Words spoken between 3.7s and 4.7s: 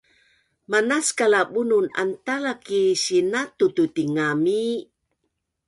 tu tingami